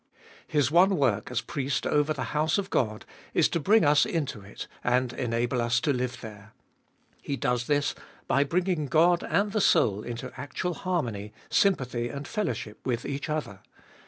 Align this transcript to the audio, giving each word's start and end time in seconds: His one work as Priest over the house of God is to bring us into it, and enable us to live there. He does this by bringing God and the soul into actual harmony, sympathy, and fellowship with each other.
His 0.47 0.71
one 0.71 0.97
work 0.97 1.29
as 1.29 1.41
Priest 1.41 1.85
over 1.85 2.11
the 2.11 2.23
house 2.33 2.57
of 2.57 2.71
God 2.71 3.05
is 3.35 3.47
to 3.49 3.59
bring 3.59 3.85
us 3.85 4.03
into 4.03 4.41
it, 4.41 4.67
and 4.83 5.13
enable 5.13 5.61
us 5.61 5.79
to 5.81 5.93
live 5.93 6.21
there. 6.21 6.53
He 7.21 7.37
does 7.37 7.67
this 7.67 7.93
by 8.25 8.43
bringing 8.43 8.87
God 8.87 9.23
and 9.23 9.51
the 9.51 9.61
soul 9.61 10.01
into 10.01 10.33
actual 10.39 10.73
harmony, 10.73 11.33
sympathy, 11.51 12.09
and 12.09 12.27
fellowship 12.27 12.79
with 12.83 13.05
each 13.05 13.29
other. 13.29 13.59